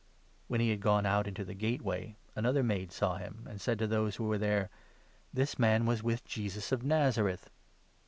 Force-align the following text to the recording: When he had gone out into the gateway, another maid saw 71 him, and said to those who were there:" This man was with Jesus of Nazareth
When 0.47 0.61
he 0.61 0.71
had 0.71 0.79
gone 0.81 1.05
out 1.05 1.27
into 1.27 1.45
the 1.45 1.53
gateway, 1.53 2.17
another 2.35 2.63
maid 2.63 2.91
saw 2.91 3.19
71 3.19 3.21
him, 3.43 3.47
and 3.47 3.61
said 3.61 3.77
to 3.77 3.85
those 3.85 4.15
who 4.15 4.23
were 4.23 4.39
there:" 4.39 4.71
This 5.31 5.59
man 5.59 5.85
was 5.85 6.01
with 6.01 6.25
Jesus 6.25 6.71
of 6.71 6.81
Nazareth 6.81 7.51